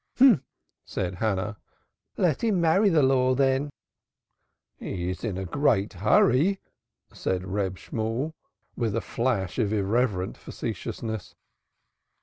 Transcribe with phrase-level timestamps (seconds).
[0.15, 0.43] "H'm!"
[0.83, 1.57] said Hannah.
[2.17, 3.69] "Let him marry the Law, then."
[4.79, 5.45] "He is in a
[5.95, 6.59] hurry,"
[7.13, 8.33] said Reb Shemuel
[8.75, 11.35] with a flash of irreverent facetiousness.